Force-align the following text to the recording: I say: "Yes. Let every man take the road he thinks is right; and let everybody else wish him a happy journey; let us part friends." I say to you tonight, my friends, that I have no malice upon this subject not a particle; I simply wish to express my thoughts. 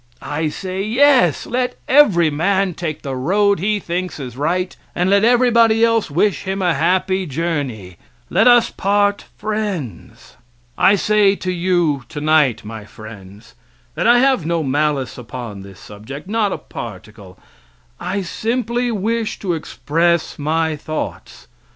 I 0.19 0.49
say: 0.49 0.81
"Yes. 0.81 1.45
Let 1.45 1.77
every 1.87 2.31
man 2.31 2.73
take 2.73 3.03
the 3.03 3.15
road 3.15 3.59
he 3.59 3.79
thinks 3.79 4.19
is 4.19 4.35
right; 4.35 4.75
and 4.95 5.11
let 5.11 5.23
everybody 5.23 5.85
else 5.85 6.09
wish 6.09 6.41
him 6.41 6.59
a 6.59 6.73
happy 6.73 7.27
journey; 7.27 7.97
let 8.27 8.47
us 8.47 8.71
part 8.71 9.25
friends." 9.37 10.37
I 10.75 10.95
say 10.95 11.35
to 11.35 11.51
you 11.51 12.03
tonight, 12.09 12.65
my 12.65 12.83
friends, 12.83 13.53
that 13.93 14.07
I 14.07 14.17
have 14.17 14.43
no 14.43 14.63
malice 14.63 15.19
upon 15.19 15.61
this 15.61 15.79
subject 15.79 16.27
not 16.27 16.51
a 16.51 16.57
particle; 16.57 17.37
I 17.99 18.23
simply 18.23 18.91
wish 18.91 19.37
to 19.37 19.53
express 19.53 20.39
my 20.39 20.75
thoughts. 20.75 21.47